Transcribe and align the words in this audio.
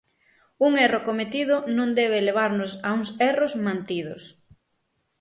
Un 0.67 0.71
erro 0.85 0.99
cometido 1.07 1.55
non 1.77 1.89
debe 1.99 2.25
levarnos 2.27 2.71
a 2.87 2.89
uns 2.99 3.09
erros 3.31 3.53
mantidos. 3.65 4.23